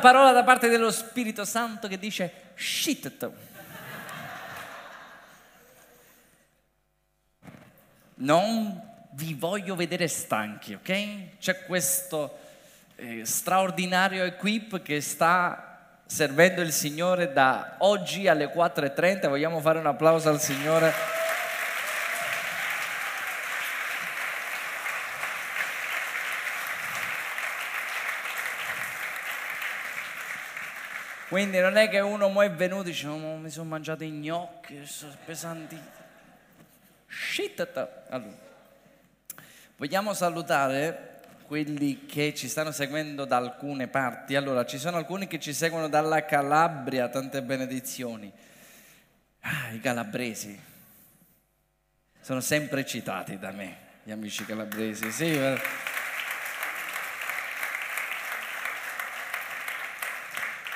[0.00, 3.30] parola da parte dello Spirito Santo che dice shit.
[8.14, 8.80] Non
[9.14, 11.38] vi voglio vedere stanchi, ok?
[11.40, 12.38] C'è questo
[12.94, 19.28] eh, straordinario equip che sta servendo il Signore da oggi alle 4.30.
[19.28, 21.17] Vogliamo fare un applauso al Signore.
[31.28, 34.10] Quindi non è che uno mo è venuto e dice, oh, mi sono mangiato i
[34.10, 35.78] gnocchi, sono pesanti.
[37.06, 37.60] Shit.
[38.08, 38.32] Allora,
[39.76, 44.36] vogliamo salutare quelli che ci stanno seguendo da alcune parti.
[44.36, 48.32] Allora, ci sono alcuni che ci seguono dalla Calabria, tante benedizioni.
[49.40, 50.58] Ah, i calabresi
[52.20, 55.38] sono sempre citati da me, gli amici calabresi, sì.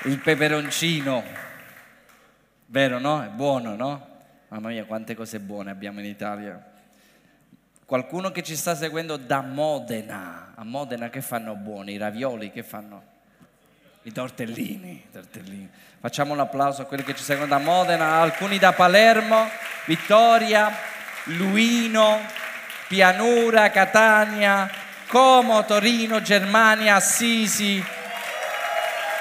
[0.05, 1.23] Il peperoncino,
[2.67, 3.23] vero no?
[3.23, 4.09] È buono, no?
[4.49, 6.71] Mamma mia, quante cose buone abbiamo in Italia.
[7.85, 11.93] Qualcuno che ci sta seguendo da Modena, a Modena che fanno buoni?
[11.93, 13.11] I ravioli che fanno?
[14.03, 15.69] I tortellini, tortellini.
[16.01, 19.49] Facciamo un applauso a quelli che ci seguono da Modena, alcuni da Palermo,
[19.87, 20.71] Vittoria,
[21.25, 22.19] Luino,
[22.89, 24.69] Pianura, Catania,
[25.07, 27.85] Como, Torino, Germania, Assisi,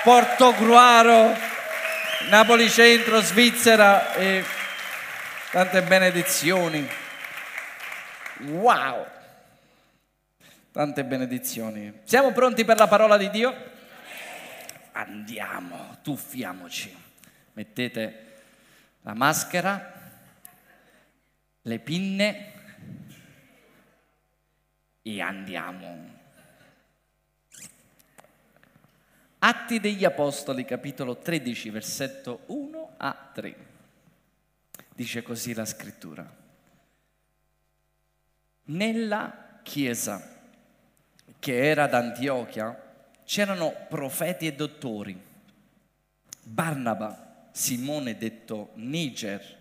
[0.03, 1.37] Portogruaro,
[2.29, 4.43] Napoli Centro, Svizzera e
[5.51, 6.89] tante benedizioni.
[8.39, 9.05] Wow!
[10.71, 12.01] Tante benedizioni.
[12.03, 13.53] Siamo pronti per la parola di Dio?
[14.93, 16.97] Andiamo, tuffiamoci.
[17.53, 18.41] Mettete
[19.01, 19.93] la maschera,
[21.61, 22.53] le pinne
[25.03, 26.20] e andiamo.
[29.43, 33.55] Atti degli Apostoli, capitolo 13, versetto 1 a 3.
[34.93, 36.31] Dice così la scrittura.
[38.65, 40.41] Nella chiesa
[41.39, 42.79] che era ad Antiochia
[43.23, 45.19] c'erano profeti e dottori.
[46.43, 49.57] Barnaba, Simone detto Niger,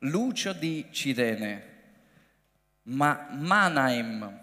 [0.00, 1.72] Lucio di Cirene,
[2.82, 4.40] ma Manaim,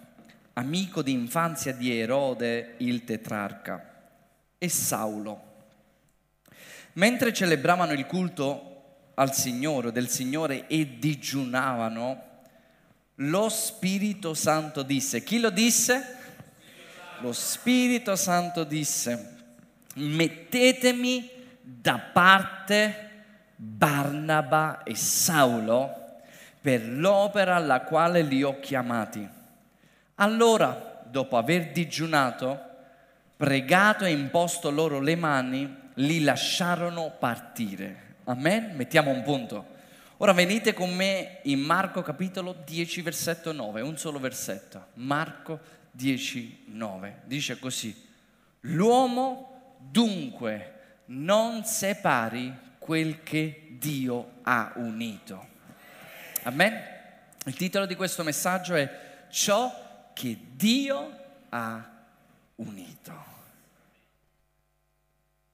[0.54, 3.90] amico di infanzia di Erode il tetrarca
[4.64, 5.42] e Saulo.
[6.94, 8.84] Mentre celebravano il culto
[9.16, 12.24] al Signore, del Signore e digiunavano,
[13.16, 16.18] lo Spirito Santo disse, chi lo disse?
[17.22, 19.38] Lo Spirito Santo disse,
[19.96, 21.28] mettetemi
[21.60, 23.10] da parte
[23.56, 26.20] Barnaba e Saulo
[26.62, 29.28] per l'opera alla quale li ho chiamati.
[30.16, 32.70] Allora, dopo aver digiunato,
[33.42, 38.18] pregato e imposto loro le mani, li lasciarono partire.
[38.26, 38.76] Amen?
[38.76, 39.66] Mettiamo un punto.
[40.18, 44.90] Ora venite con me in Marco capitolo 10 versetto 9, un solo versetto.
[44.94, 45.60] Marco
[45.90, 47.22] 10, 9.
[47.26, 48.00] Dice così,
[48.60, 50.74] l'uomo dunque
[51.06, 55.48] non separi quel che Dio ha unito.
[56.44, 56.80] Amen?
[57.46, 61.18] Il titolo di questo messaggio è ciò che Dio
[61.50, 61.90] ha
[62.58, 63.31] unito.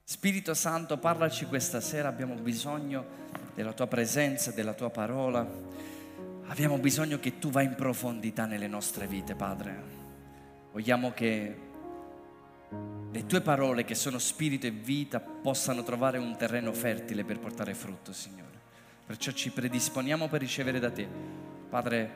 [0.09, 3.05] Spirito Santo, parlaci questa sera, abbiamo bisogno
[3.53, 5.45] della tua presenza, della tua parola.
[6.45, 9.83] Abbiamo bisogno che tu vai in profondità nelle nostre vite, Padre.
[10.71, 11.57] Vogliamo che
[13.11, 17.73] le tue parole, che sono spirito e vita, possano trovare un terreno fertile per portare
[17.73, 18.57] frutto, Signore.
[19.05, 21.05] Perciò ci predisponiamo per ricevere da te.
[21.69, 22.09] Padre,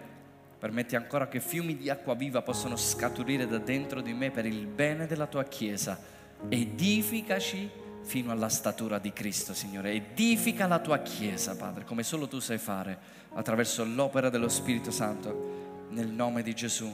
[0.58, 4.66] permetti ancora che fiumi di acqua viva possano scaturire da dentro di me per il
[4.66, 6.21] bene della tua Chiesa.
[6.50, 7.70] Edificaci
[8.04, 9.92] fino alla statura di Cristo, Signore.
[9.92, 12.98] Edifica la tua Chiesa, Padre, come solo tu sai fare,
[13.34, 16.94] attraverso l'opera dello Spirito Santo, nel nome di Gesù.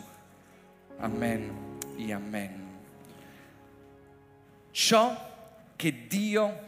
[0.97, 2.65] Amen e amen.
[4.71, 5.35] Ciò
[5.75, 6.59] che Dio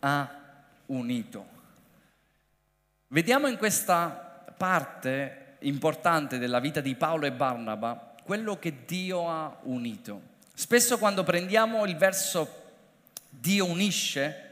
[0.00, 0.38] ha
[0.86, 1.46] unito.
[3.08, 9.56] Vediamo in questa parte importante della vita di Paolo e Barnaba quello che Dio ha
[9.62, 10.29] unito.
[10.60, 12.46] Spesso quando prendiamo il verso
[13.30, 14.50] Dio unisce,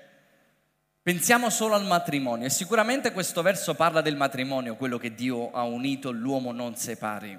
[1.02, 5.64] pensiamo solo al matrimonio e sicuramente questo verso parla del matrimonio, quello che Dio ha
[5.64, 7.38] unito, l'uomo non separi.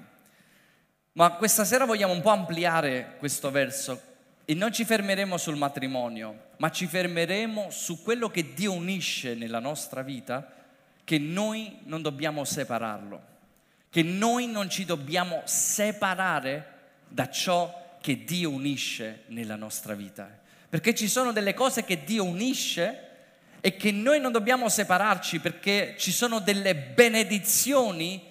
[1.14, 4.00] Ma questa sera vogliamo un po' ampliare questo verso
[4.44, 9.58] e non ci fermeremo sul matrimonio, ma ci fermeremo su quello che Dio unisce nella
[9.58, 10.48] nostra vita,
[11.02, 13.20] che noi non dobbiamo separarlo,
[13.90, 16.78] che noi non ci dobbiamo separare
[17.08, 22.22] da ciò che Dio unisce nella nostra vita perché ci sono delle cose che Dio
[22.22, 23.08] unisce
[23.60, 28.22] e che noi non dobbiamo separarci perché ci sono delle benedizioni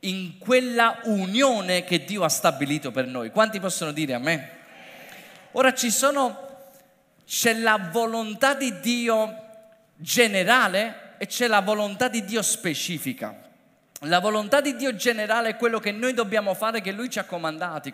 [0.00, 3.32] in quella unione che Dio ha stabilito per noi.
[3.32, 4.50] Quanti possono dire a me?
[5.52, 6.70] Ora ci sono,
[7.26, 9.46] c'è la volontà di Dio
[9.96, 13.47] generale e c'è la volontà di Dio specifica.
[14.02, 17.24] La volontà di Dio generale è quello che noi dobbiamo fare, che Lui ci ha
[17.24, 17.92] comandati,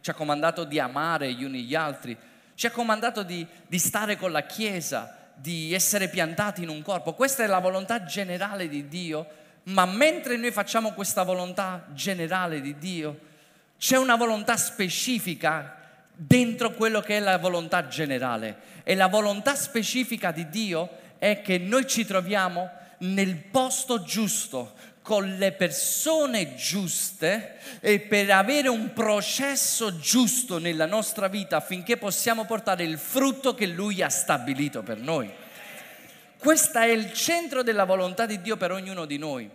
[0.00, 2.14] ci ha comandato di amare gli uni gli altri,
[2.54, 7.14] ci ha comandato di, di stare con la Chiesa, di essere piantati in un corpo.
[7.14, 9.26] Questa è la volontà generale di Dio,
[9.64, 13.18] ma mentre noi facciamo questa volontà generale di Dio,
[13.78, 15.78] c'è una volontà specifica
[16.12, 18.68] dentro quello che è la volontà generale.
[18.84, 24.74] E la volontà specifica di Dio è che noi ci troviamo nel posto giusto,
[25.10, 32.44] con le persone giuste e per avere un processo giusto nella nostra vita affinché possiamo
[32.44, 35.28] portare il frutto che Lui ha stabilito per noi.
[36.38, 39.50] Questo è il centro della volontà di Dio per ognuno di noi.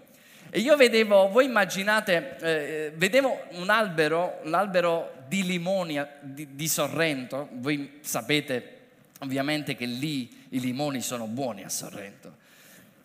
[0.49, 7.47] E io vedevo, voi immaginate, eh, vedevo un albero, l'albero di limoni di, di Sorrento,
[7.53, 8.73] voi sapete
[9.19, 12.43] ovviamente che lì i limoni sono buoni a Sorrento.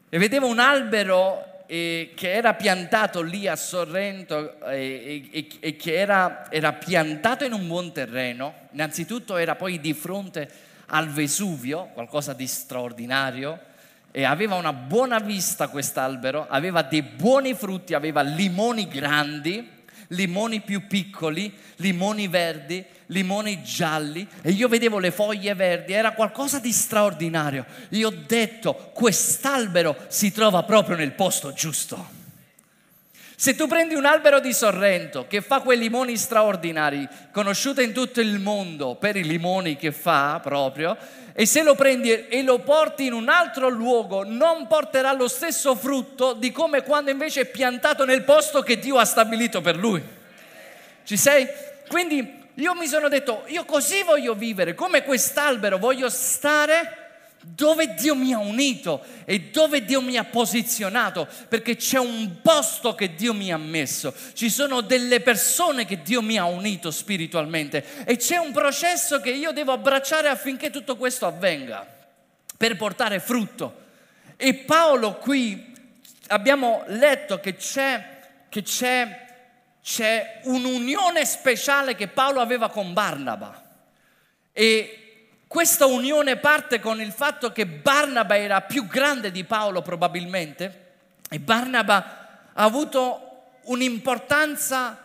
[0.09, 5.95] E vedevo un albero eh, che era piantato lì a Sorrento eh, e, e che
[5.95, 10.51] era, era piantato in un buon terreno, innanzitutto era poi di fronte
[10.87, 13.57] al Vesuvio, qualcosa di straordinario,
[14.11, 19.71] e aveva una buona vista quest'albero, aveva dei buoni frutti, aveva limoni grandi,
[20.09, 26.59] limoni più piccoli, limoni verdi, limoni gialli e io vedevo le foglie verdi, era qualcosa
[26.59, 27.65] di straordinario.
[27.91, 32.19] Io ho detto, quest'albero si trova proprio nel posto giusto.
[33.41, 38.21] Se tu prendi un albero di Sorrento che fa quei limoni straordinari, conosciuto in tutto
[38.21, 40.95] il mondo per i limoni che fa proprio,
[41.33, 45.75] e se lo prendi e lo porti in un altro luogo, non porterà lo stesso
[45.75, 50.03] frutto di come quando invece è piantato nel posto che Dio ha stabilito per lui.
[51.05, 51.49] Ci sei?
[51.89, 56.97] Quindi io mi sono detto, io così voglio vivere, come quest'albero, voglio stare
[57.43, 62.95] dove Dio mi ha unito e dove Dio mi ha posizionato, perché c'è un posto
[62.95, 68.05] che Dio mi ha messo, ci sono delle persone che Dio mi ha unito spiritualmente
[68.05, 71.87] e c'è un processo che io devo abbracciare affinché tutto questo avvenga,
[72.57, 73.79] per portare frutto.
[74.37, 75.73] E Paolo qui
[76.29, 78.19] abbiamo letto che c'è,
[78.51, 79.29] che c'è,
[79.83, 83.63] c'è un'unione speciale che Paolo aveva con Barnaba.
[84.53, 85.01] E
[85.47, 90.89] questa unione parte con il fatto che Barnaba era più grande di Paolo probabilmente
[91.29, 93.31] e Barnaba ha avuto
[93.63, 94.99] un'importanza,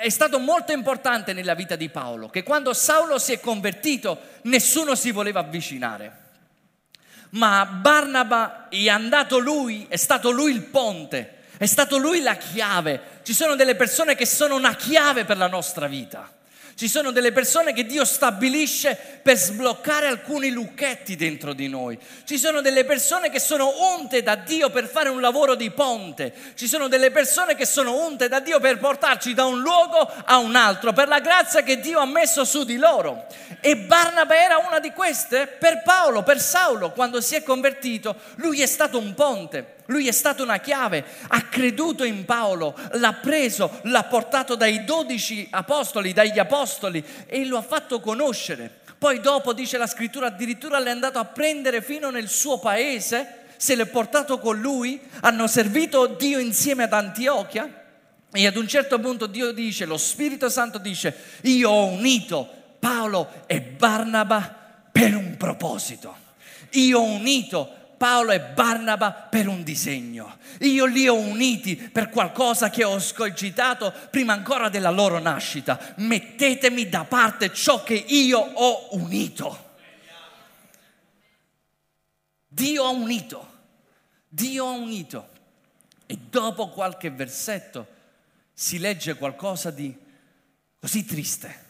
[0.00, 4.94] è stato molto importante nella vita di Paolo, che quando Saulo si è convertito nessuno
[4.94, 6.22] si voleva avvicinare.
[7.30, 13.13] Ma Barnaba è andato lui, è stato lui il ponte, è stato lui la chiave.
[13.24, 16.30] Ci sono delle persone che sono una chiave per la nostra vita.
[16.76, 21.98] Ci sono delle persone che Dio stabilisce per sbloccare alcuni lucchetti dentro di noi.
[22.24, 26.34] Ci sono delle persone che sono unte da Dio per fare un lavoro di ponte.
[26.54, 30.36] Ci sono delle persone che sono unte da Dio per portarci da un luogo a
[30.36, 33.24] un altro, per la grazia che Dio ha messo su di loro.
[33.60, 38.16] E Barnaba era una di queste per Paolo, per Saulo, quando si è convertito.
[38.34, 39.73] Lui è stato un ponte.
[39.86, 45.46] Lui è stato una chiave, ha creduto in Paolo, l'ha preso, l'ha portato dai dodici
[45.50, 48.80] apostoli, dagli apostoli e lo ha fatto conoscere.
[48.96, 53.74] Poi dopo, dice la scrittura, addirittura l'è andato a prendere fino nel suo paese, se
[53.74, 57.82] l'è portato con lui, hanno servito Dio insieme ad Antiochia
[58.32, 62.48] e ad un certo punto Dio dice, lo Spirito Santo dice, io ho unito
[62.78, 66.16] Paolo e Barnaba per un proposito.
[66.70, 70.38] Io ho unito Paolo e Barnaba per un disegno.
[70.60, 75.94] Io li ho uniti per qualcosa che ho scogitato prima ancora della loro nascita.
[75.96, 79.72] Mettetemi da parte ciò che io ho unito.
[82.48, 83.52] Dio ha unito.
[84.28, 85.28] Dio ha unito.
[86.06, 87.86] E dopo qualche versetto
[88.52, 89.96] si legge qualcosa di
[90.78, 91.64] così triste,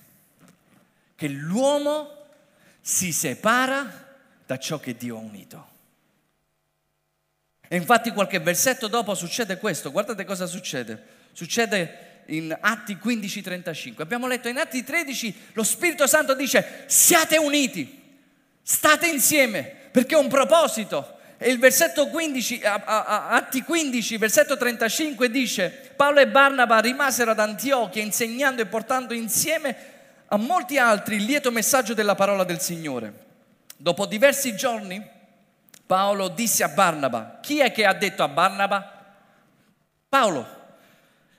[1.14, 2.26] che l'uomo
[2.80, 5.68] si separa da ciò che Dio ha unito.
[7.74, 11.02] E infatti qualche versetto dopo succede questo, guardate cosa succede.
[11.32, 14.00] Succede in Atti 15:35.
[14.00, 18.00] Abbiamo letto in Atti 13 lo Spirito Santo dice siate uniti,
[18.62, 21.16] state insieme, perché ho un proposito.
[21.36, 28.00] E il versetto 15, Atti 15, versetto 35 dice, Paolo e Barnaba rimasero ad Antiochia
[28.00, 29.76] insegnando e portando insieme
[30.26, 33.12] a molti altri il lieto messaggio della parola del Signore.
[33.76, 35.10] Dopo diversi giorni,
[35.86, 38.90] Paolo disse a Barnaba, chi è che ha detto a Barnaba?
[40.08, 40.46] Paolo,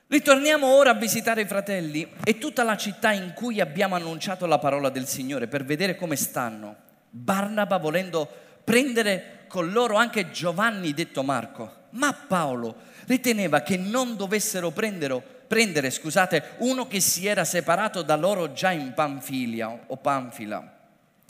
[0.08, 4.60] ritorniamo ora a visitare i fratelli e tutta la città in cui abbiamo annunciato la
[4.60, 6.76] parola del Signore per vedere come stanno.
[7.10, 8.30] Barnaba volendo
[8.64, 12.76] prendere con loro anche Giovanni detto Marco, ma Paolo
[13.06, 18.72] riteneva che non dovessero prendere, prendere scusate, uno che si era separato da loro già
[18.72, 20.74] in Panfilia o Panfila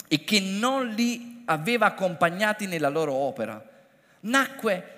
[0.08, 3.62] e che non li aveva accompagnati nella loro opera.
[4.20, 4.94] Nacque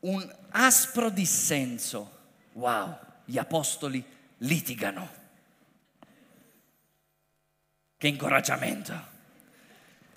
[0.00, 2.18] un aspro dissenso.
[2.52, 4.04] Wow, gli apostoli
[4.38, 5.20] litigano.
[7.96, 9.10] Che incoraggiamento.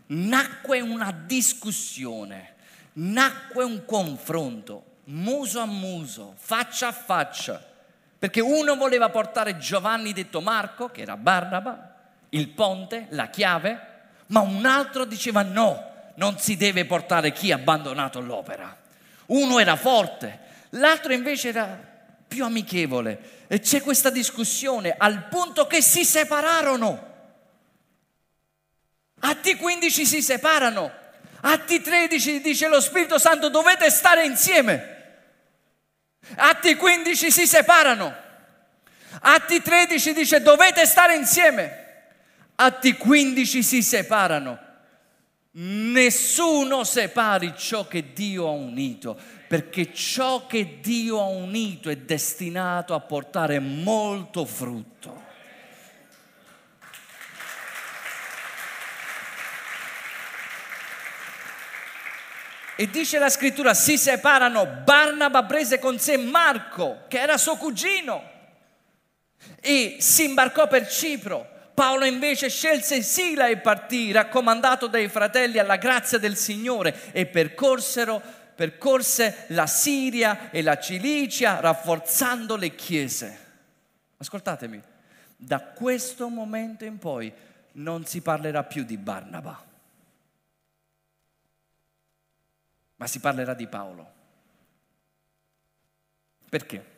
[0.07, 2.53] Nacque una discussione,
[2.93, 7.63] nacque un confronto, muso a muso, faccia a faccia,
[8.17, 11.95] perché uno voleva portare Giovanni detto Marco, che era Barnaba,
[12.29, 13.94] il ponte, la chiave,
[14.27, 18.75] ma un altro diceva no, non si deve portare chi ha abbandonato l'opera.
[19.27, 20.39] Uno era forte,
[20.71, 21.93] l'altro invece era
[22.27, 27.13] più amichevole e c'è questa discussione al punto che si separarono.
[29.19, 30.91] Atti 15 si separano,
[31.41, 34.93] Atti 13 dice lo Spirito Santo dovete stare insieme.
[36.35, 38.23] Atti 15 si separano.
[39.21, 41.84] Atti 13 dice dovete stare insieme.
[42.55, 44.59] Atti 15 si separano.
[45.57, 52.93] Nessuno separi ciò che Dio ha unito, perché ciò che Dio ha unito è destinato
[52.93, 55.23] a portare molto frutto.
[62.77, 68.31] E dice la scrittura, si separano, Barnaba prese con sé Marco, che era suo cugino,
[69.61, 71.53] e si imbarcò per Cipro.
[71.75, 78.15] Paolo invece scelse Sila e partì, raccomandato dai fratelli alla grazia del Signore, e percorse
[79.49, 83.39] la Siria e la Cilicia, rafforzando le chiese.
[84.17, 84.81] Ascoltatemi,
[85.35, 87.31] da questo momento in poi
[87.73, 89.73] non si parlerà più di Barnaba
[92.97, 94.13] ma si parlerà di Paolo.
[96.49, 96.93] Perché?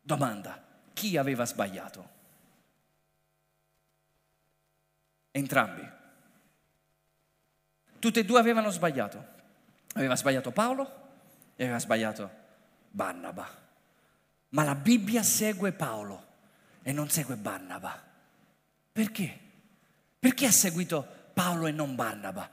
[0.00, 0.62] Domanda,
[0.92, 2.16] chi aveva sbagliato?
[5.38, 5.88] Entrambi.
[8.00, 9.36] Tutti e due avevano sbagliato.
[9.94, 11.06] Aveva sbagliato Paolo
[11.54, 12.30] e aveva sbagliato
[12.90, 13.48] Barnaba.
[14.50, 16.26] Ma la Bibbia segue Paolo
[16.82, 18.02] e non segue Barnaba.
[18.92, 19.38] Perché?
[20.18, 22.50] Perché ha seguito Paolo e non Barnaba?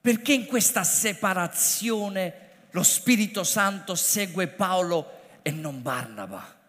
[0.00, 6.60] Perché in questa separazione lo Spirito Santo segue Paolo e non Barnaba?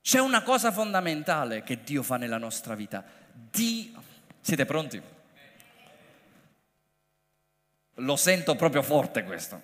[0.00, 3.18] C'è una cosa fondamentale che Dio fa nella nostra vita.
[3.32, 4.02] Dio...
[4.40, 5.00] Siete pronti?
[7.94, 9.60] Lo sento proprio forte questo.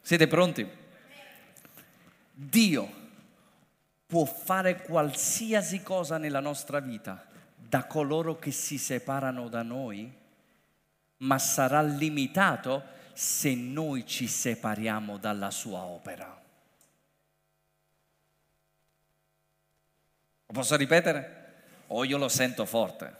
[0.00, 0.68] Siete pronti?
[2.32, 3.04] Dio
[4.06, 10.12] può fare qualsiasi cosa nella nostra vita da coloro che si separano da noi
[11.18, 16.26] ma sarà limitato se noi ci separiamo dalla sua opera.
[20.46, 21.45] Lo posso ripetere?
[21.88, 23.14] O io lo sento forte.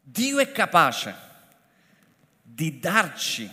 [0.00, 1.14] Dio è capace
[2.42, 3.50] di darci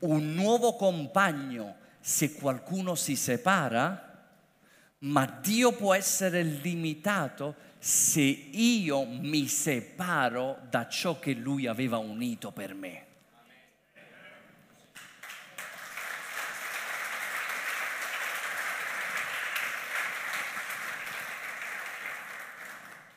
[0.00, 4.12] un nuovo compagno se qualcuno si separa,
[4.98, 12.50] ma Dio può essere limitato se io mi separo da ciò che lui aveva unito
[12.50, 13.06] per me.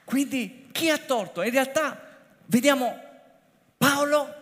[0.08, 1.42] Quindi chi ha torto?
[1.42, 2.00] In realtà
[2.46, 2.98] vediamo
[3.78, 4.34] Paolo,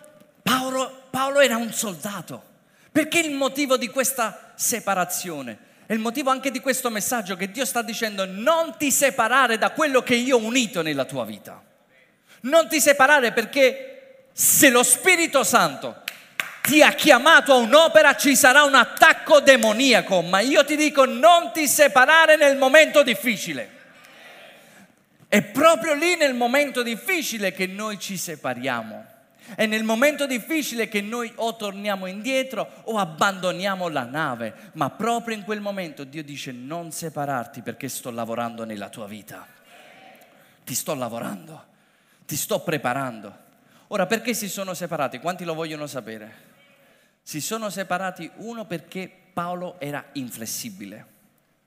[0.43, 2.43] Paolo, Paolo era un soldato.
[2.91, 5.57] Perché il motivo di questa separazione?
[5.87, 9.71] È il motivo anche di questo messaggio che Dio sta dicendo non ti separare da
[9.71, 11.59] quello che io ho unito nella tua vita.
[12.41, 16.03] Non ti separare perché se lo Spirito Santo
[16.61, 21.51] ti ha chiamato a un'opera ci sarà un attacco demoniaco, ma io ti dico non
[21.51, 23.74] ti separare nel momento difficile.
[25.35, 29.05] È proprio lì nel momento difficile che noi ci separiamo.
[29.53, 35.35] È nel momento difficile che noi o torniamo indietro o abbandoniamo la nave, ma proprio
[35.35, 39.45] in quel momento Dio dice non separarti perché sto lavorando nella tua vita.
[40.63, 41.65] Ti sto lavorando,
[42.25, 43.37] ti sto preparando.
[43.87, 45.19] Ora perché si sono separati?
[45.19, 46.33] Quanti lo vogliono sapere?
[47.21, 51.05] Si sono separati uno perché Paolo era inflessibile,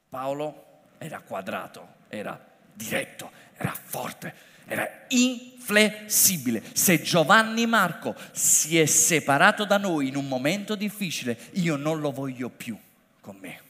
[0.09, 0.65] Paolo
[0.97, 4.33] era quadrato, era diretto, era forte,
[4.67, 6.63] era inflessibile.
[6.73, 12.13] Se Giovanni Marco si è separato da noi in un momento difficile, io non lo
[12.13, 12.79] voglio più
[13.21, 13.61] con me.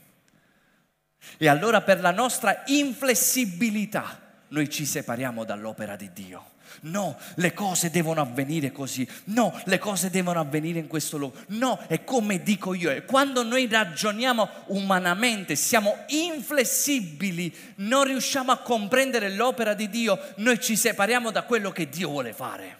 [1.38, 6.56] E allora per la nostra inflessibilità noi ci separiamo dall'opera di Dio.
[6.82, 9.08] No, le cose devono avvenire così.
[9.24, 11.38] No, le cose devono avvenire in questo luogo.
[11.48, 12.90] No, è come dico io.
[12.90, 20.60] E quando noi ragioniamo umanamente, siamo inflessibili, non riusciamo a comprendere l'opera di Dio, noi
[20.60, 22.76] ci separiamo da quello che Dio vuole fare.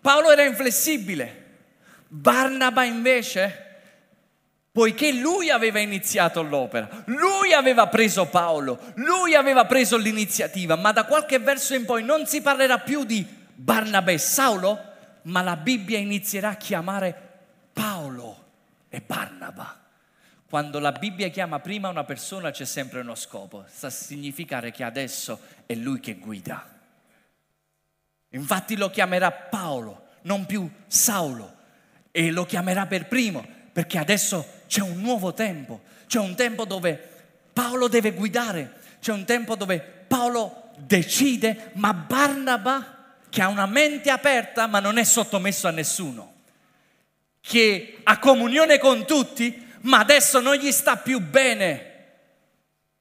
[0.00, 1.40] Paolo era inflessibile.
[2.08, 3.71] Barnaba invece
[4.72, 11.04] poiché lui aveva iniziato l'opera, lui aveva preso Paolo, lui aveva preso l'iniziativa, ma da
[11.04, 13.24] qualche verso in poi non si parlerà più di
[13.54, 14.90] Barnabè e Saulo,
[15.24, 17.14] ma la Bibbia inizierà a chiamare
[17.72, 18.44] Paolo
[18.88, 19.78] e Barnaba.
[20.48, 24.84] Quando la Bibbia chiama prima una persona c'è sempre uno scopo, sta a significare che
[24.84, 26.66] adesso è lui che guida.
[28.30, 31.56] Infatti lo chiamerà Paolo, non più Saulo,
[32.10, 37.10] e lo chiamerà per primo, perché adesso c'è un nuovo tempo, c'è un tempo dove
[37.52, 44.08] Paolo deve guidare, c'è un tempo dove Paolo decide, ma Barnaba, che ha una mente
[44.08, 46.36] aperta ma non è sottomesso a nessuno,
[47.42, 51.90] che ha comunione con tutti, ma adesso non gli sta più bene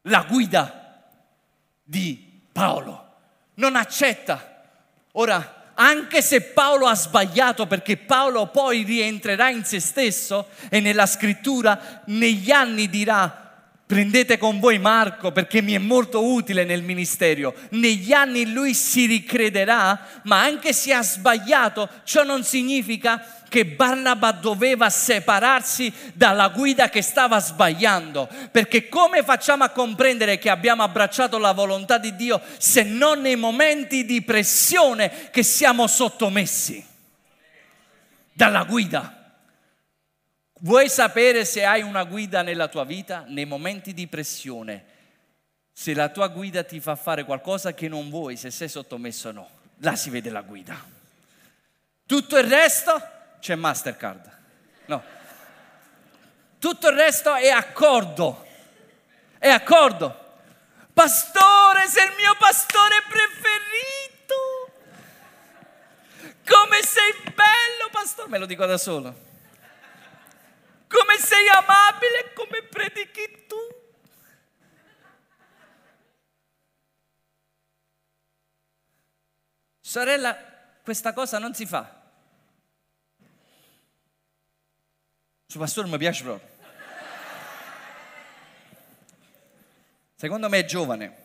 [0.01, 1.05] la guida
[1.81, 3.13] di Paolo,
[3.53, 4.65] non accetta.
[5.13, 11.07] Ora, anche se Paolo ha sbagliato perché Paolo poi rientrerà in se stesso e nella
[11.07, 13.49] scrittura negli anni dirà
[13.91, 17.53] prendete con voi Marco perché mi è molto utile nel ministero.
[17.71, 24.31] Negli anni lui si ricrederà, ma anche se ha sbagliato, ciò non significa che Barnaba
[24.31, 28.29] doveva separarsi dalla guida che stava sbagliando.
[28.49, 33.35] Perché come facciamo a comprendere che abbiamo abbracciato la volontà di Dio se non nei
[33.35, 36.81] momenti di pressione che siamo sottomessi
[38.31, 39.41] dalla guida?
[40.61, 43.25] Vuoi sapere se hai una guida nella tua vita?
[43.27, 44.85] Nei momenti di pressione,
[45.73, 49.31] se la tua guida ti fa fare qualcosa che non vuoi, se sei sottomesso o
[49.33, 49.49] no,
[49.79, 50.81] là si vede la guida.
[52.05, 53.10] Tutto il resto
[53.41, 54.37] c'è Mastercard.
[54.85, 55.03] No.
[56.59, 58.47] Tutto il resto è accordo.
[59.37, 60.17] È accordo.
[60.93, 64.35] Pastore, sei il mio pastore preferito.
[66.47, 68.29] Come sei bello, pastore.
[68.29, 69.29] Me lo dico da solo
[70.91, 73.55] come sei amabile, come predichi tu.
[79.79, 80.37] Sorella,
[80.83, 82.00] questa cosa non si fa.
[85.51, 86.49] Suo pastore mi piace proprio.
[90.15, 91.15] Secondo me è giovane.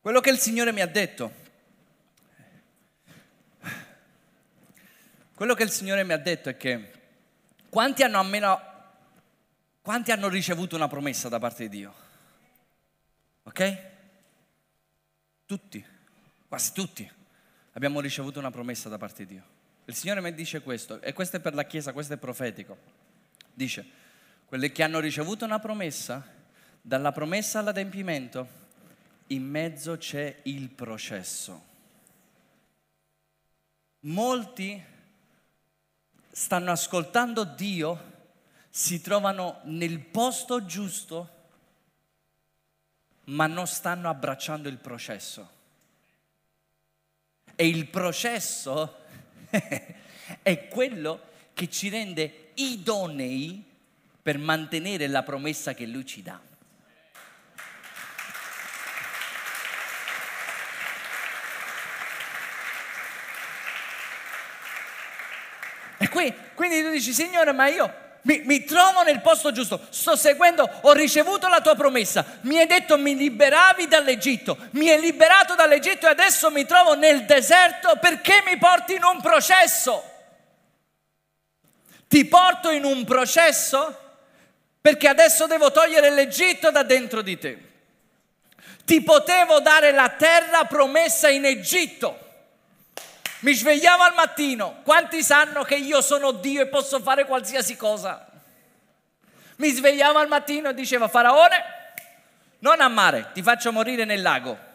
[0.00, 1.34] Quello che il Signore mi ha detto
[5.34, 6.92] Quello che il Signore mi ha detto è che
[7.68, 8.58] quanti hanno almeno,
[9.82, 11.94] quanti hanno ricevuto una promessa da parte di Dio?
[13.42, 13.82] Ok?
[15.44, 15.96] Tutti,
[16.48, 17.08] quasi tutti
[17.72, 19.44] abbiamo ricevuto una promessa da parte di Dio.
[19.84, 22.76] Il Signore mi dice questo, e questo è per la Chiesa, questo è profetico.
[23.54, 23.86] Dice,
[24.46, 26.26] quelli che hanno ricevuto una promessa,
[26.80, 28.66] dalla promessa all'adempimento,
[29.28, 31.66] in mezzo c'è il processo.
[34.00, 34.82] Molti
[36.30, 38.16] stanno ascoltando Dio,
[38.70, 41.36] si trovano nel posto giusto,
[43.24, 45.56] ma non stanno abbracciando il processo.
[47.60, 48.98] E il processo
[50.42, 51.20] è quello
[51.52, 53.64] che ci rende idonei
[54.22, 56.40] per mantenere la promessa che Lui ci dà.
[66.08, 70.68] qui, quindi tu dici, Signore, ma io mi, mi, trovo nel posto giusto, sto seguendo,
[70.82, 76.06] ho ricevuto la tua promessa, mi hai detto mi liberavi dall'Egitto, mi hai liberato dall'Egitto
[76.06, 77.96] e adesso mi trovo nel deserto.
[78.00, 80.02] Perché mi porti in un processo?
[82.06, 83.98] Ti porto in un processo?
[84.80, 87.58] Perché adesso devo togliere l'Egitto da dentro di te.
[88.84, 92.27] Ti potevo dare la terra promessa in Egitto
[93.40, 98.26] mi svegliavo al mattino, quanti sanno che io sono Dio e posso fare qualsiasi cosa?
[99.56, 101.64] Mi svegliavo al mattino e diceva Faraone,
[102.60, 104.66] non a mare, ti faccio morire nel lago.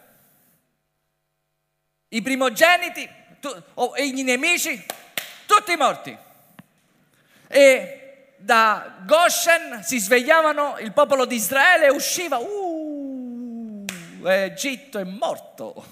[2.10, 4.86] I primogeniti tu, oh, e i nemici,
[5.46, 6.18] tutti morti.
[7.48, 7.98] e
[8.38, 13.86] da Goshen si svegliavano il popolo di Israele e usciva, uh,
[14.24, 15.86] Egitto è morto,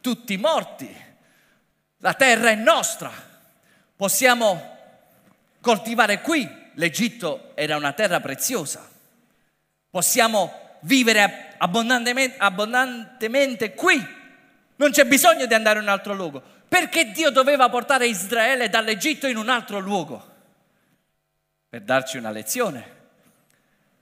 [0.00, 1.11] tutti morti,
[2.04, 3.12] la terra è nostra,
[3.94, 4.76] possiamo
[5.60, 8.88] coltivare qui, l'Egitto era una terra preziosa,
[9.88, 14.04] possiamo vivere abbondantemente, abbondantemente qui,
[14.74, 16.42] non c'è bisogno di andare in un altro luogo.
[16.68, 20.30] Perché Dio doveva portare Israele dall'Egitto in un altro luogo?
[21.68, 22.84] Per darci una lezione,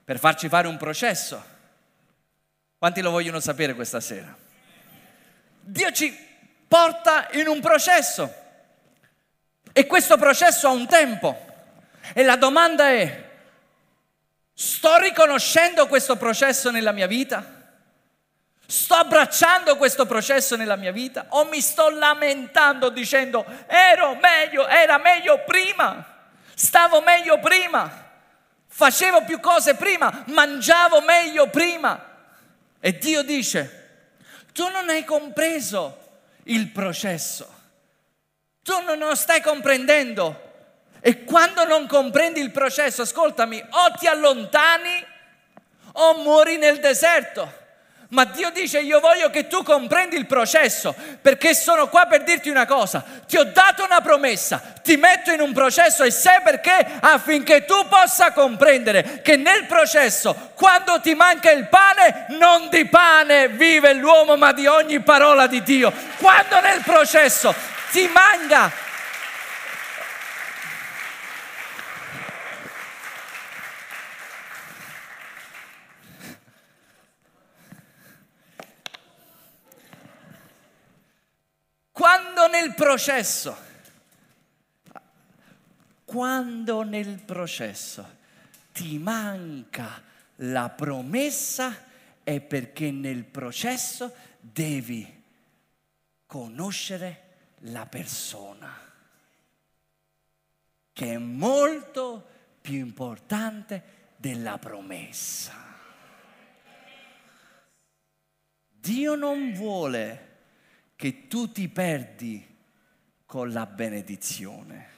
[0.03, 1.43] per farci fare un processo.
[2.79, 4.35] Quanti lo vogliono sapere questa sera?
[5.59, 6.29] Dio ci
[6.71, 8.33] porta in un processo
[9.73, 11.37] e questo processo ha un tempo.
[12.13, 13.29] E la domanda è,
[14.53, 17.59] sto riconoscendo questo processo nella mia vita?
[18.65, 24.97] Sto abbracciando questo processo nella mia vita o mi sto lamentando dicendo ero meglio, era
[24.97, 28.11] meglio prima, stavo meglio prima,
[28.67, 32.01] facevo più cose prima, mangiavo meglio prima.
[32.79, 34.13] E Dio dice,
[34.53, 36.00] tu non hai compreso
[36.45, 37.47] il processo,
[38.63, 40.49] tu non lo stai comprendendo.
[40.99, 45.05] E quando non comprendi il processo, ascoltami, o ti allontani
[45.93, 47.59] o muori nel deserto.
[48.11, 52.49] Ma Dio dice io voglio che tu comprendi il processo perché sono qua per dirti
[52.49, 53.01] una cosa.
[53.25, 56.85] Ti ho dato una promessa, ti metto in un processo e sai perché?
[56.99, 63.47] Affinché tu possa comprendere che nel processo, quando ti manca il pane, non di pane
[63.47, 65.93] vive l'uomo ma di ogni parola di Dio.
[66.17, 67.55] Quando nel processo
[67.91, 68.89] ti manca
[82.01, 83.55] Quando nel processo,
[86.03, 88.17] quando nel processo
[88.73, 90.01] ti manca
[90.37, 91.85] la promessa
[92.23, 95.23] è perché nel processo devi
[96.25, 97.35] conoscere
[97.65, 98.75] la persona,
[100.93, 102.27] che è molto
[102.61, 103.83] più importante
[104.15, 105.53] della promessa.
[108.71, 110.30] Dio non vuole
[111.01, 112.47] che tu ti perdi
[113.25, 114.89] con la benedizione.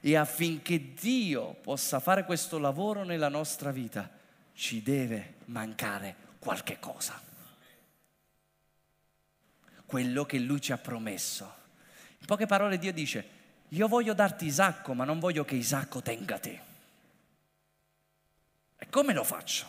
[0.00, 4.10] E affinché Dio possa fare questo lavoro nella nostra vita,
[4.52, 7.18] ci deve mancare qualche cosa.
[9.86, 11.50] Quello che Lui ci ha promesso.
[12.18, 13.28] In poche parole Dio dice,
[13.68, 16.60] io voglio darti Isacco, ma non voglio che Isacco tenga te.
[18.76, 19.64] E come lo faccio?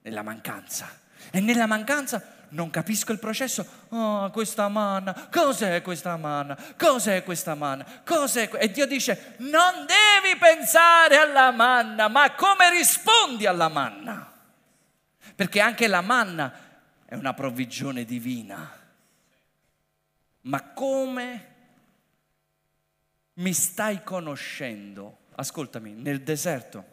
[0.00, 1.02] Nella mancanza.
[1.30, 3.66] E nella mancanza non capisco il processo.
[3.88, 6.56] Oh, questa manna, cos'è questa manna?
[6.76, 7.84] Cos'è questa manna?
[8.04, 8.50] Cos'è?
[8.58, 14.32] E Dio dice, non devi pensare alla manna, ma come rispondi alla manna.
[15.34, 16.52] Perché anche la manna
[17.04, 18.70] è una provvigione divina.
[20.42, 21.54] Ma come
[23.34, 25.18] mi stai conoscendo?
[25.34, 26.84] Ascoltami, nel deserto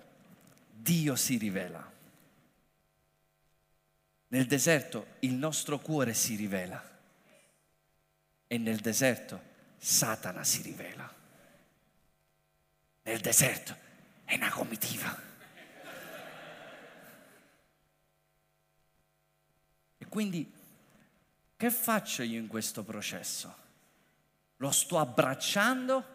[0.70, 1.93] Dio si rivela.
[4.34, 6.84] Nel deserto il nostro cuore si rivela
[8.48, 11.08] e nel deserto Satana si rivela.
[13.04, 13.78] Nel deserto
[14.24, 15.15] è una comitiva.
[20.00, 20.52] E quindi
[21.56, 23.56] che faccio io in questo processo?
[24.58, 26.06] Lo sto abbracciando?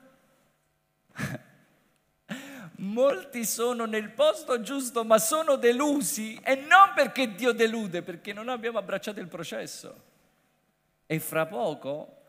[2.81, 8.49] Molti sono nel posto giusto ma sono delusi e non perché Dio delude, perché non
[8.49, 10.05] abbiamo abbracciato il processo.
[11.05, 12.23] E fra poco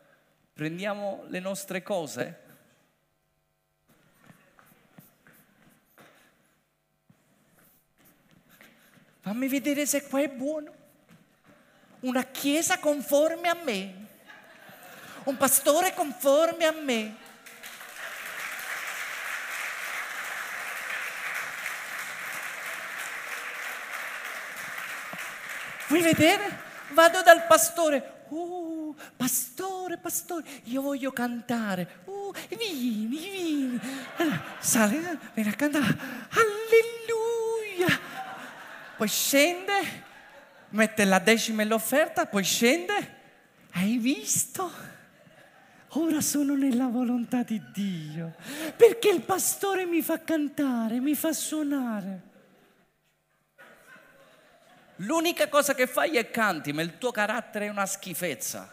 [0.52, 2.38] prendiamo le nostre cose.
[9.20, 10.72] Fammi vedere se qua è buono.
[12.00, 14.06] Una chiesa conforme a me.
[15.24, 17.28] Un pastore conforme a me
[25.90, 26.56] Vuoi vedere?
[26.92, 28.18] Vado dal pastore.
[28.28, 32.02] Uh, pastore, pastore, io voglio cantare.
[32.04, 33.80] Uh, vieni, vieni.
[34.18, 35.98] Allora, sale, vieni a cantare.
[36.30, 37.98] Alleluia.
[38.96, 40.04] Poi scende,
[40.68, 43.18] mette la decima e l'offerta, poi scende.
[43.72, 44.72] Hai visto?
[45.94, 48.36] Ora sono nella volontà di Dio,
[48.76, 52.28] perché il pastore mi fa cantare, mi fa suonare.
[55.02, 58.70] L'unica cosa che fai è canti, ma il tuo carattere è una schifezza.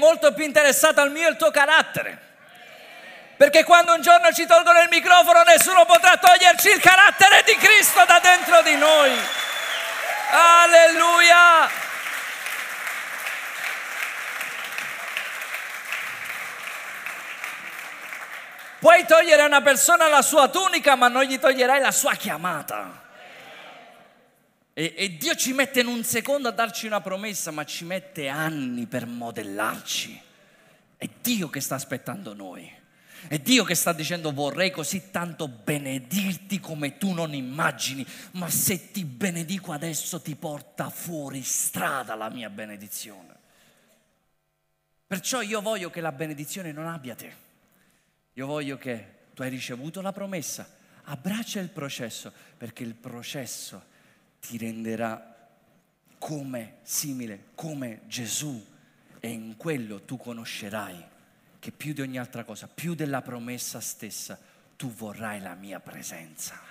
[0.00, 2.18] molto più interessato al mio e al tuo carattere.
[3.36, 8.04] Perché quando un giorno ci tolgono il microfono nessuno potrà toglierci il carattere di Cristo
[8.04, 9.12] da dentro di noi.
[10.32, 11.70] Alleluia!
[18.78, 23.08] Puoi togliere a una persona la sua tunica, ma non gli toglierai la sua chiamata.
[24.80, 28.28] E, e, Dio ci mette in un secondo a darci una promessa, ma ci mette
[28.28, 30.18] anni per modellarci.
[30.96, 32.72] È Dio che sta aspettando noi.
[33.28, 38.90] È Dio che sta dicendo vorrei così tanto benedirti come tu non immagini, ma se
[38.90, 43.34] ti benedico adesso ti porta fuori strada la mia benedizione.
[45.06, 47.36] Perciò io voglio che la benedizione non abbia te.
[48.32, 50.66] Io voglio che tu hai ricevuto la promessa,
[51.02, 53.89] abbraccia il processo, perché il processo
[54.40, 55.48] ti renderà
[56.18, 58.66] come simile, come Gesù
[59.20, 61.04] e in quello tu conoscerai
[61.58, 64.38] che più di ogni altra cosa, più della promessa stessa,
[64.76, 66.68] tu vorrai la mia presenza.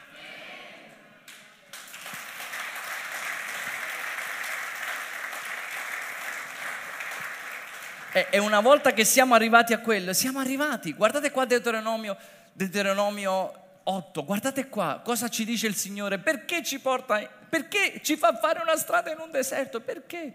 [8.12, 10.94] E una volta che siamo arrivati a quello, siamo arrivati.
[10.94, 12.18] Guardate qua Deuteronomio,
[12.54, 16.20] Deuteronomio 8, guardate qua cosa ci dice il Signore.
[16.20, 19.82] Perché ci porta, perché ci fa fare una strada in un deserto?
[19.82, 20.34] Perché?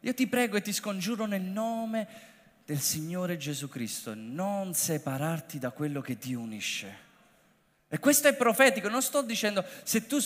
[0.00, 2.06] Io ti prego e ti scongiuro nel nome
[2.64, 7.08] del Signore Gesù Cristo, non separarti da quello che Dio unisce.
[7.88, 10.18] E questo è profetico, non sto dicendo se tu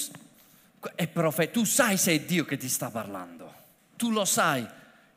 [0.94, 3.52] è profetico, tu sai se è Dio che ti sta parlando,
[3.96, 4.68] tu lo sai.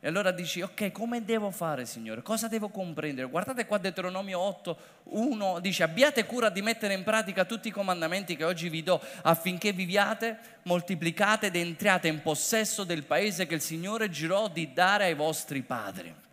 [0.08, 2.22] Allora dici, ok, come devo fare, Signore?
[2.22, 3.28] Cosa devo comprendere?
[3.28, 8.38] Guardate qua Deuteronomio 8, 1 dice, abbiate cura di mettere in pratica tutti i comandamenti
[8.38, 13.62] che oggi vi do affinché viviate, moltiplicate ed entriate in possesso del paese che il
[13.62, 16.26] Signore girò di dare ai vostri padri.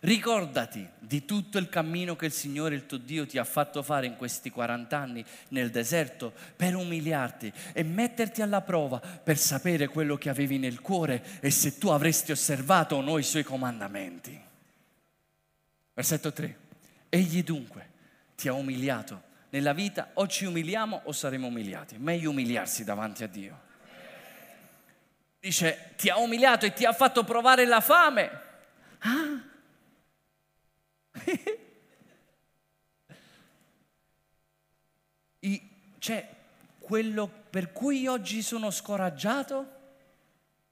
[0.00, 4.06] Ricordati di tutto il cammino che il Signore il tuo Dio ti ha fatto fare
[4.06, 10.16] in questi 40 anni nel deserto per umiliarti e metterti alla prova per sapere quello
[10.16, 14.38] che avevi nel cuore e se tu avresti osservato o no i suoi comandamenti.
[15.94, 16.56] Versetto 3.
[17.08, 17.90] Egli dunque
[18.36, 21.96] ti ha umiliato nella vita, o ci umiliamo o saremo umiliati.
[21.98, 23.60] Meglio umiliarsi davanti a Dio.
[25.40, 28.30] Dice, ti ha umiliato e ti ha fatto provare la fame.
[28.98, 29.40] Ah,
[36.06, 36.24] Cioè,
[36.78, 39.66] quello per cui oggi sono scoraggiato,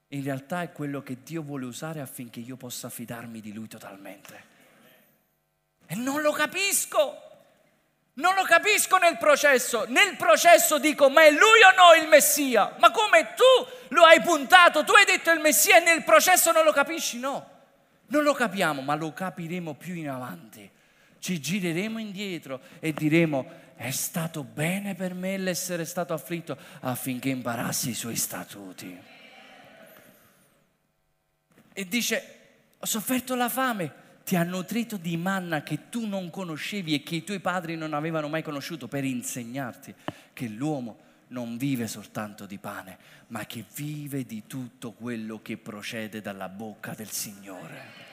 [0.08, 4.44] in realtà è quello che Dio vuole usare affinché io possa fidarmi di Lui totalmente.
[5.86, 7.20] E non lo capisco.
[8.12, 9.86] Non lo capisco nel processo.
[9.88, 12.76] Nel processo dico, ma è lui o no il Messia?
[12.78, 16.62] Ma come tu lo hai puntato, tu hai detto il Messia e nel processo non
[16.62, 17.18] lo capisci?
[17.18, 17.53] No,
[18.14, 20.70] non lo capiamo, ma lo capiremo più in avanti
[21.24, 27.88] ci gireremo indietro e diremo è stato bene per me l'essere stato afflitto affinché imparassi
[27.88, 28.94] i suoi statuti.
[31.72, 32.38] E dice,
[32.78, 33.90] ho sofferto la fame,
[34.22, 37.94] ti ha nutrito di manna che tu non conoscevi e che i tuoi padri non
[37.94, 39.94] avevano mai conosciuto per insegnarti
[40.34, 40.98] che l'uomo
[41.28, 42.98] non vive soltanto di pane,
[43.28, 48.03] ma che vive di tutto quello che procede dalla bocca del Signore.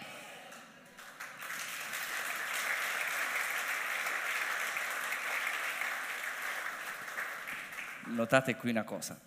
[8.11, 9.19] Notate qui una cosa.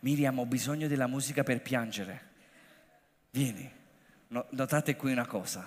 [0.00, 2.32] Miriam, ho bisogno della musica per piangere.
[3.30, 3.70] Vieni,
[4.28, 5.66] no, notate qui una cosa.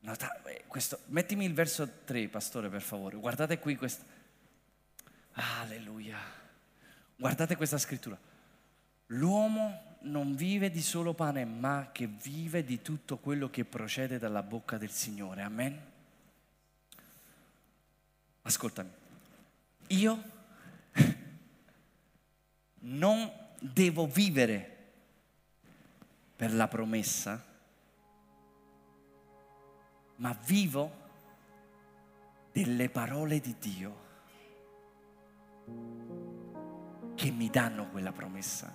[0.00, 3.16] Nota, eh, questo, mettimi il verso 3, pastore, per favore.
[3.16, 4.04] Guardate qui questo.
[5.32, 6.18] Alleluia.
[7.16, 8.18] Guardate questa scrittura.
[9.06, 14.42] L'uomo non vive di solo pane, ma che vive di tutto quello che procede dalla
[14.42, 15.42] bocca del Signore.
[15.42, 15.80] Amen.
[18.42, 18.90] Ascoltami.
[19.88, 20.22] Io
[22.88, 24.76] non devo vivere
[26.36, 27.44] per la promessa,
[30.16, 30.92] ma vivo
[32.52, 34.06] delle parole di Dio
[37.14, 38.74] che mi danno quella promessa.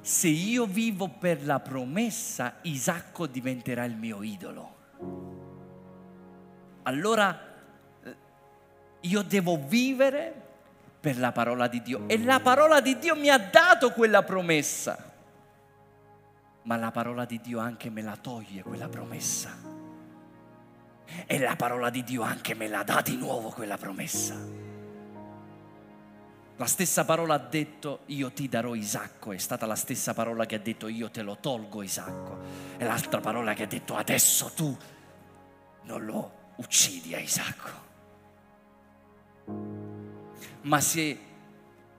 [0.00, 4.72] Se io vivo per la promessa, Isacco diventerà il mio idolo.
[6.82, 7.52] Allora
[9.00, 10.43] io devo vivere
[11.04, 12.08] per la parola di Dio.
[12.08, 15.12] E la parola di Dio mi ha dato quella promessa.
[16.62, 19.54] Ma la parola di Dio anche me la toglie quella promessa.
[21.26, 24.34] E la parola di Dio anche me la dà di nuovo quella promessa.
[26.56, 30.54] La stessa parola ha detto io ti darò Isacco, è stata la stessa parola che
[30.54, 32.38] ha detto io te lo tolgo Isacco.
[32.78, 34.74] E l'altra parola che ha detto adesso tu
[35.82, 37.92] non lo uccidi a Isacco.
[40.64, 41.18] Ma se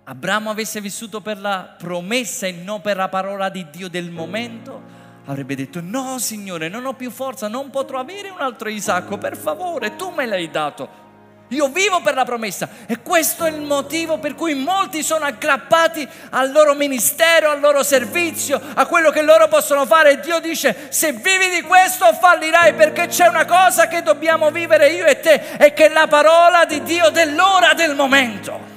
[0.04, 4.82] Abramo avesse vissuto per la promessa e non per la parola di Dio del momento,
[5.26, 9.36] avrebbe detto no Signore, non ho più forza, non potrò avere un altro Isacco, per
[9.36, 11.05] favore, tu me l'hai dato.
[11.50, 16.08] Io vivo per la promessa e questo è il motivo per cui molti sono aggrappati
[16.32, 20.14] al loro ministero, al loro servizio, a quello che loro possono fare.
[20.14, 24.90] E Dio dice, se vivi di questo fallirai perché c'è una cosa che dobbiamo vivere
[24.90, 28.74] io e te e che è la parola di Dio dell'ora del momento.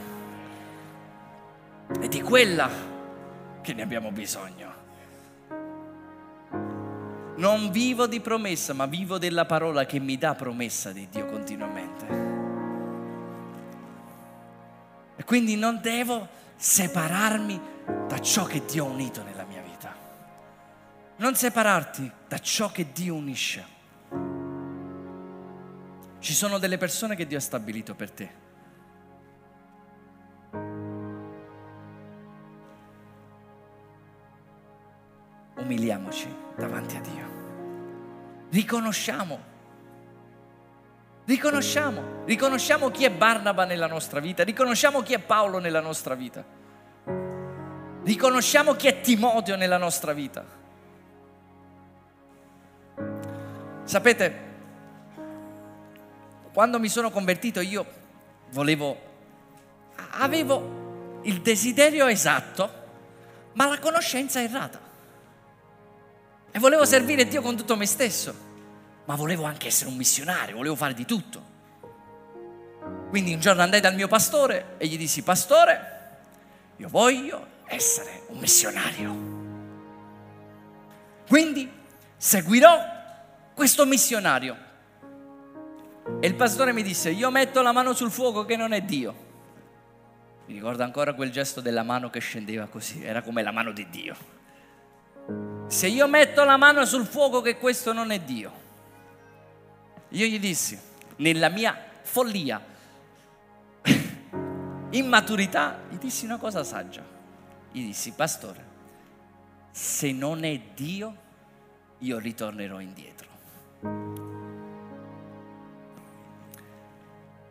[2.03, 2.69] E di quella
[3.63, 4.77] che ne abbiamo bisogno.
[7.37, 12.28] Non vivo di promessa, ma vivo della parola che mi dà promessa di Dio continuamente.
[15.19, 17.61] E quindi non devo separarmi
[18.07, 19.93] da ciò che Dio ha unito nella mia vita.
[21.17, 23.67] Non separarti da ciò che Dio unisce.
[26.21, 28.31] Ci sono delle persone che Dio ha stabilito per te.
[35.57, 38.47] Umiliamoci davanti a Dio.
[38.51, 39.57] Riconosciamo
[41.29, 46.43] Riconosciamo, riconosciamo chi è Barnaba nella nostra vita, riconosciamo chi è Paolo nella nostra vita,
[48.03, 50.43] riconosciamo chi è Timoteo nella nostra vita.
[53.85, 54.39] Sapete,
[56.55, 57.85] quando mi sono convertito io
[58.53, 58.99] volevo,
[60.13, 62.73] avevo il desiderio esatto,
[63.53, 64.81] ma la conoscenza errata.
[66.51, 68.48] E volevo servire Dio con tutto me stesso
[69.09, 71.43] ma volevo anche essere un missionario, volevo fare di tutto.
[73.09, 76.19] Quindi un giorno andai dal mio pastore e gli dissi, pastore,
[76.77, 79.17] io voglio essere un missionario.
[81.27, 81.73] Quindi
[82.19, 82.85] seguirò
[83.55, 84.57] questo missionario.
[86.21, 89.27] E il pastore mi disse, io metto la mano sul fuoco che non è Dio.
[90.45, 93.89] Mi ricordo ancora quel gesto della mano che scendeva così, era come la mano di
[93.89, 94.17] Dio.
[95.67, 98.67] Se io metto la mano sul fuoco che questo non è Dio,
[100.11, 100.79] io gli dissi,
[101.17, 102.63] nella mia follia,
[104.91, 107.05] immaturità, gli dissi una cosa saggia.
[107.71, 108.65] Gli dissi, pastore,
[109.71, 111.17] se non è Dio,
[111.99, 113.29] io ritornerò indietro.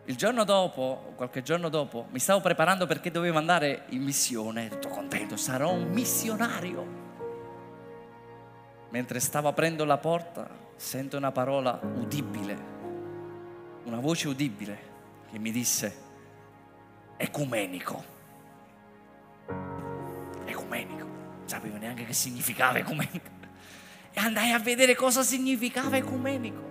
[0.05, 4.87] Il giorno dopo, qualche giorno dopo, mi stavo preparando perché dovevo andare in missione, tutto
[4.87, 7.05] contento, sarò un missionario.
[8.89, 12.75] Mentre stavo aprendo la porta, sento una parola udibile,
[13.83, 14.79] una voce udibile
[15.29, 16.05] che mi disse
[17.17, 18.15] ecumenico.
[20.45, 21.03] Ecumenico.
[21.03, 23.35] Non sapevo neanche che significava ecumenico.
[24.13, 26.61] E andai a vedere cosa significava ecumenico.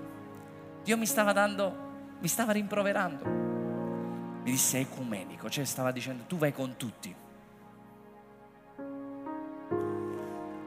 [0.83, 3.25] Dio mi stava dando, mi stava rimproverando.
[3.25, 7.15] Mi disse ecumenico, cioè stava dicendo tu vai con tutti.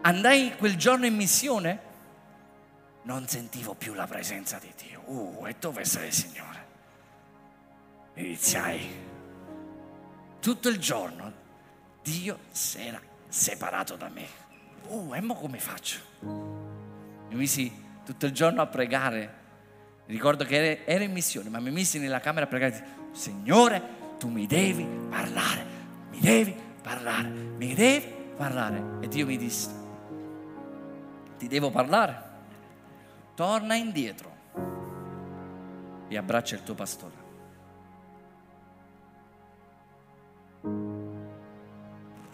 [0.02, 1.88] Andai quel giorno in missione
[3.10, 5.02] non sentivo più la presenza di Dio.
[5.06, 6.67] Uh, e dove sei, Signore?
[8.13, 8.88] Iniziai
[10.39, 11.34] tutto il giorno.
[12.04, 14.28] Dio si era separato da me.
[14.89, 15.98] Uh, e mo come faccio?
[16.19, 17.72] Mi misi
[18.06, 19.38] tutto il giorno a pregare.
[20.06, 22.86] Ricordo che ero in missione, ma mi misi nella camera a pregare.
[23.12, 23.82] Signore,
[24.19, 25.65] tu mi devi parlare,
[26.12, 29.00] mi devi parlare, mi devi parlare.
[29.02, 29.72] E Dio mi disse,
[31.39, 32.28] ti devo parlare
[33.39, 34.35] torna indietro
[36.10, 37.15] e abbraccia il tuo pastore.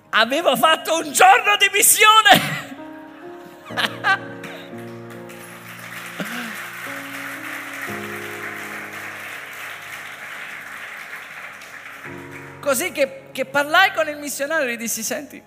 [0.09, 2.73] Avevo fatto un giorno di missione.
[12.59, 15.39] Così che, che, parlai con il missionario e gli dissi, senti,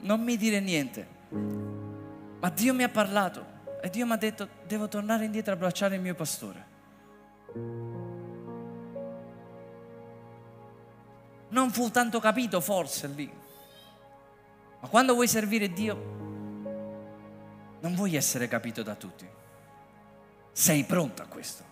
[0.00, 3.55] non mi dire niente, ma Dio mi ha parlato.
[3.86, 6.66] E Dio mi ha detto, devo tornare indietro a abbracciare il mio pastore.
[11.50, 13.32] Non fu tanto capito forse lì.
[14.80, 15.94] Ma quando vuoi servire Dio,
[17.78, 19.24] non vuoi essere capito da tutti.
[20.50, 21.62] Sei pronto a questo.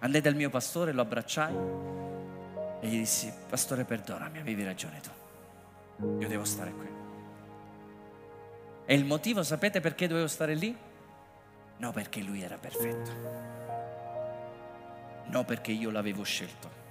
[0.00, 1.54] Andai dal mio pastore, lo abbracciai
[2.80, 5.10] E gli dissi, pastore perdonami, avevi ragione tu.
[6.18, 6.93] Io devo stare qui.
[8.86, 10.76] E il motivo sapete perché dovevo stare lì?
[11.76, 13.10] No perché lui era perfetto.
[15.26, 16.82] No perché io l'avevo scelto.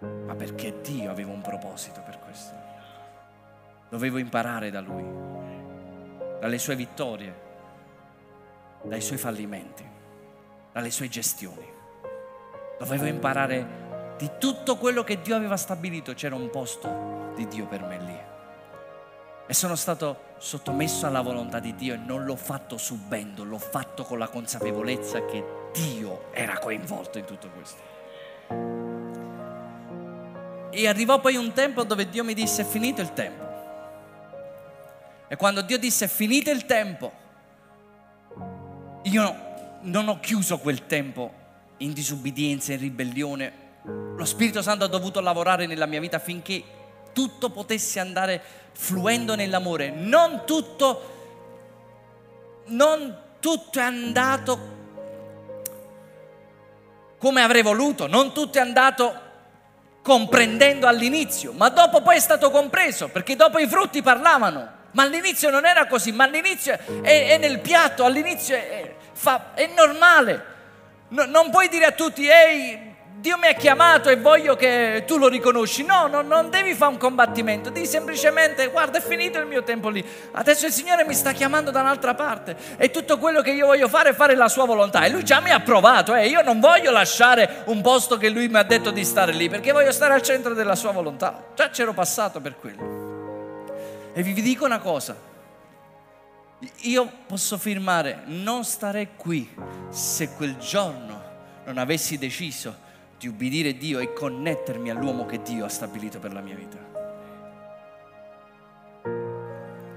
[0.00, 2.54] Ma perché Dio aveva un proposito per questo.
[3.88, 5.04] Dovevo imparare da lui,
[6.40, 7.34] dalle sue vittorie,
[8.82, 9.88] dai suoi fallimenti,
[10.72, 11.70] dalle sue gestioni.
[12.78, 16.14] Dovevo imparare di tutto quello che Dio aveva stabilito.
[16.14, 18.20] C'era un posto di Dio per me lì.
[19.46, 24.02] E sono stato sottomesso alla volontà di Dio e non l'ho fatto subendo, l'ho fatto
[24.02, 27.80] con la consapevolezza che Dio era coinvolto in tutto questo.
[30.72, 33.50] E arrivò poi un tempo dove Dio mi disse è finito il tempo.
[35.28, 37.12] E quando Dio disse è finito il tempo,
[39.02, 39.36] io
[39.82, 41.32] non ho chiuso quel tempo
[41.76, 43.52] in disubbidienza, in ribellione.
[43.84, 46.64] Lo Spirito Santo ha dovuto lavorare nella mia vita affinché
[47.12, 48.42] tutto potesse andare
[48.72, 49.90] fluendo nell'amore.
[49.90, 51.10] Non tutto,
[52.66, 54.80] non tutto è andato
[57.18, 59.20] come avrei voluto, non tutto è andato
[60.02, 64.80] comprendendo all'inizio, ma dopo poi è stato compreso, perché dopo i frutti parlavano.
[64.90, 69.70] Ma all'inizio non era così, ma all'inizio è, è nel piatto, all'inizio è, fa, è
[69.74, 70.50] normale.
[71.08, 72.91] No, non puoi dire a tutti, ehi,
[73.22, 75.84] Dio mi ha chiamato e voglio che tu lo riconosci.
[75.84, 79.90] No, no non devi fare un combattimento, devi semplicemente, guarda, è finito il mio tempo
[79.90, 80.04] lì.
[80.32, 83.86] Adesso il Signore mi sta chiamando da un'altra parte e tutto quello che io voglio
[83.86, 85.04] fare è fare la sua volontà.
[85.04, 86.26] E Lui già mi ha provato, eh.
[86.26, 89.70] io non voglio lasciare un posto che Lui mi ha detto di stare lì, perché
[89.70, 91.44] voglio stare al centro della sua volontà.
[91.54, 94.10] Già c'ero passato per quello.
[94.14, 95.16] E vi dico una cosa,
[96.80, 99.48] io posso firmare, non starei qui
[99.90, 101.22] se quel giorno
[101.66, 102.81] non avessi deciso
[103.22, 106.76] di ubbidire Dio e connettermi all'uomo che Dio ha stabilito per la mia vita.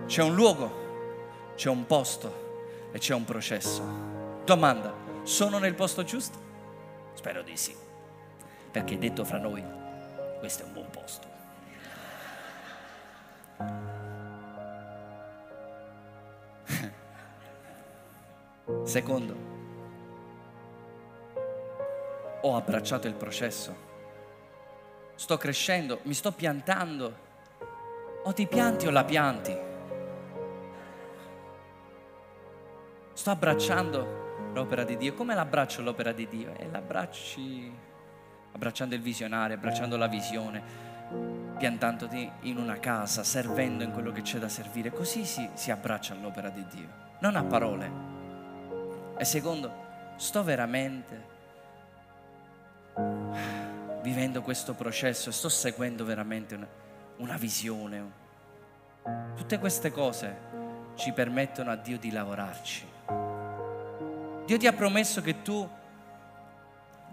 [0.06, 3.82] C'è un luogo, c'è un posto e c'è un processo.
[4.46, 6.38] Domanda, sono nel posto giusto?
[7.16, 7.76] Spero di sì,
[8.70, 9.64] perché detto fra noi,
[10.38, 11.28] questo è un buon posto.
[18.86, 19.55] Secondo,
[22.46, 23.76] ho abbracciato il processo.
[25.16, 27.24] Sto crescendo, mi sto piantando.
[28.24, 29.58] O ti pianti o la pianti.
[33.14, 35.14] Sto abbracciando l'opera di Dio.
[35.14, 36.54] Come l'abbraccio l'opera di Dio?
[36.56, 37.74] E l'abbracci
[38.52, 40.64] abbracciando il visionario, abbracciando la visione,
[41.58, 44.92] piantandoti in una casa, servendo in quello che c'è da servire.
[44.92, 46.88] Così si, si abbraccia l'opera di Dio,
[47.20, 47.92] non a parole.
[49.18, 49.74] E secondo,
[50.18, 51.34] sto veramente
[54.06, 56.68] vivendo questo processo e sto seguendo veramente una,
[57.18, 58.24] una visione.
[59.36, 60.38] Tutte queste cose
[60.94, 62.86] ci permettono a Dio di lavorarci.
[64.46, 65.68] Dio ti ha promesso che tu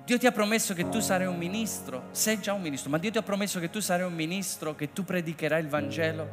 [0.04, 3.10] Dio ti ha promesso che tu sarai un ministro, sei già un ministro, ma Dio
[3.10, 6.28] ti ha promesso che tu sarai un ministro, che tu predicherai il Vangelo.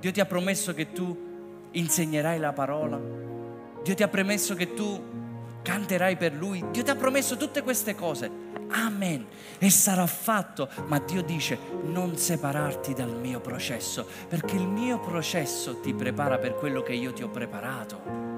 [0.00, 2.98] Dio ti ha promesso che tu insegnerai la parola.
[3.84, 5.00] Dio ti ha promesso che tu
[5.62, 6.64] canterai per Lui.
[6.70, 8.49] Dio ti ha promesso tutte queste cose.
[8.70, 9.26] Amen.
[9.58, 10.68] E sarà fatto.
[10.86, 16.54] Ma Dio dice non separarti dal mio processo, perché il mio processo ti prepara per
[16.54, 18.28] quello che io ti ho preparato.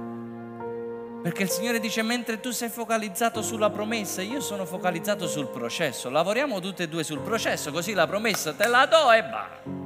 [1.22, 6.11] Perché il Signore dice mentre tu sei focalizzato sulla promessa, io sono focalizzato sul processo.
[6.11, 9.80] Lavoriamo tutte e due sul processo, così la promessa te la do e va.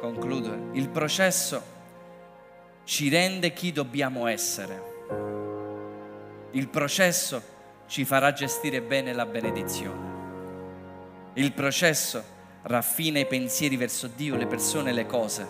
[0.00, 0.68] Concludo.
[0.72, 1.60] Il processo
[2.84, 4.95] ci rende chi dobbiamo essere.
[6.56, 7.42] Il processo
[7.86, 10.14] ci farà gestire bene la benedizione.
[11.34, 12.24] Il processo
[12.62, 15.46] raffina i pensieri verso Dio, le persone, le cose.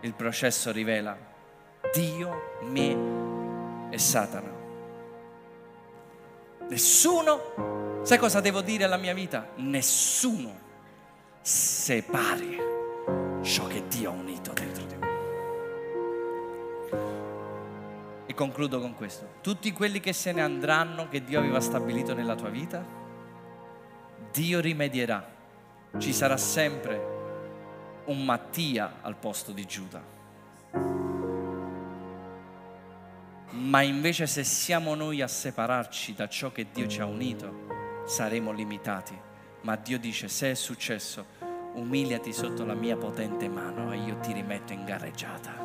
[0.00, 1.14] Il processo rivela
[1.92, 4.50] Dio, me e Satana.
[6.70, 9.50] Nessuno, sai cosa devo dire alla mia vita?
[9.56, 10.58] Nessuno
[11.42, 12.58] separi
[13.42, 14.73] ciò che Dio ha unito dentro
[18.34, 19.34] Concludo con questo.
[19.42, 22.84] Tutti quelli che se ne andranno, che Dio aveva stabilito nella tua vita,
[24.32, 25.32] Dio rimedierà.
[25.98, 27.12] Ci sarà sempre
[28.06, 30.02] un Mattia al posto di Giuda.
[33.50, 38.50] Ma invece se siamo noi a separarci da ciò che Dio ci ha unito, saremo
[38.50, 39.16] limitati.
[39.60, 41.24] Ma Dio dice, se è successo,
[41.74, 45.63] umiliati sotto la mia potente mano e io ti rimetto in gareggiata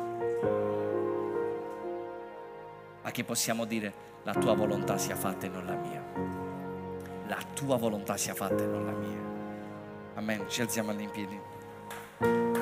[3.02, 3.92] a che possiamo dire
[4.24, 6.02] la tua volontà sia fatta e non la mia.
[7.26, 9.18] La tua volontà sia fatta e non la mia.
[10.14, 10.48] Amen.
[10.48, 12.59] Ci alziamo in piedi.